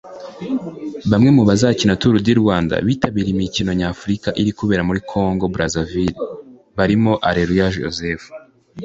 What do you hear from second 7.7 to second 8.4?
Joseph